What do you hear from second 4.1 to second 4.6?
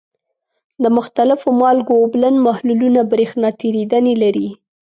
لري.